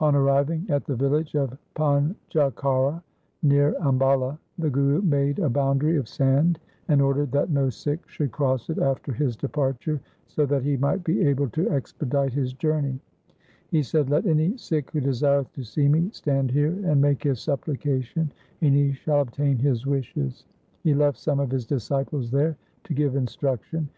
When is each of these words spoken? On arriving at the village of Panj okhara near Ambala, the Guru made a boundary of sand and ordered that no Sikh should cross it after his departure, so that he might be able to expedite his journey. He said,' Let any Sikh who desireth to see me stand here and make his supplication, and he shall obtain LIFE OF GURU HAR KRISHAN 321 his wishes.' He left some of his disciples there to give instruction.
On 0.00 0.14
arriving 0.14 0.66
at 0.68 0.84
the 0.84 0.94
village 0.94 1.34
of 1.34 1.56
Panj 1.74 2.14
okhara 2.34 3.02
near 3.42 3.72
Ambala, 3.80 4.36
the 4.58 4.68
Guru 4.68 5.00
made 5.00 5.38
a 5.38 5.48
boundary 5.48 5.96
of 5.96 6.08
sand 6.10 6.58
and 6.88 7.00
ordered 7.00 7.32
that 7.32 7.48
no 7.48 7.70
Sikh 7.70 8.06
should 8.06 8.32
cross 8.32 8.68
it 8.68 8.76
after 8.76 9.14
his 9.14 9.34
departure, 9.34 9.98
so 10.26 10.44
that 10.44 10.62
he 10.62 10.76
might 10.76 11.02
be 11.04 11.24
able 11.26 11.48
to 11.48 11.70
expedite 11.70 12.34
his 12.34 12.52
journey. 12.52 13.00
He 13.70 13.82
said,' 13.82 14.10
Let 14.10 14.26
any 14.26 14.58
Sikh 14.58 14.90
who 14.92 15.00
desireth 15.00 15.50
to 15.54 15.64
see 15.64 15.88
me 15.88 16.10
stand 16.12 16.50
here 16.50 16.76
and 16.84 17.00
make 17.00 17.22
his 17.22 17.40
supplication, 17.40 18.30
and 18.60 18.74
he 18.74 18.92
shall 18.92 19.22
obtain 19.22 19.56
LIFE 19.56 19.60
OF 19.60 19.64
GURU 19.64 19.72
HAR 19.72 19.74
KRISHAN 19.74 20.12
321 20.20 20.24
his 20.28 20.44
wishes.' 20.44 20.46
He 20.82 20.92
left 20.92 21.16
some 21.18 21.40
of 21.40 21.50
his 21.50 21.64
disciples 21.64 22.30
there 22.30 22.58
to 22.84 22.92
give 22.92 23.16
instruction. 23.16 23.88